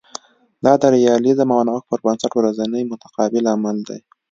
دا 0.63 0.73
د 0.81 0.83
ریالیزم 0.95 1.49
او 1.55 1.61
نوښت 1.67 1.85
پر 1.89 1.99
بنسټ 2.05 2.31
ورځنی 2.35 2.83
متقابل 2.91 3.43
عمل 3.53 3.77
دی 3.89 3.99